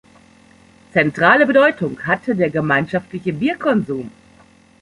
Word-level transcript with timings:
Zentrale 0.95 1.45
Bedeutung 1.45 2.07
hatte 2.07 2.35
der 2.35 2.49
gemeinschaftliche 2.49 3.33
Bierkonsum. 3.33 4.09